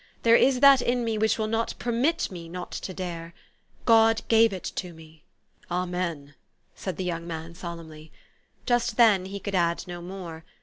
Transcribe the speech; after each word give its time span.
There 0.23 0.35
is 0.35 0.61
that 0.61 0.81
in 0.81 1.05
me 1.05 1.19
which 1.19 1.37
will 1.37 1.45
not 1.45 1.75
permit 1.77 2.31
me 2.31 2.49
not 2.49 2.71
to 2.71 2.91
dare. 2.91 3.35
God 3.85 4.23
gave 4.29 4.51
it 4.51 4.63
to 4.77 4.93
me." 4.93 5.25
"Amen!" 5.69 6.33
said 6.73 6.97
the} 6.97 7.09
7 7.09 7.21
oung 7.21 7.27
man 7.27 7.53
solemnly. 7.53 8.11
Just 8.65 8.97
then 8.97 9.25
he 9.25 9.39
could 9.39 9.53
add 9.53 9.83
no 9.87 10.01
more. 10.01 10.43